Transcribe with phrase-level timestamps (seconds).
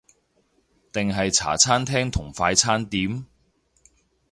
[0.91, 3.23] 定係茶餐廳同快餐店？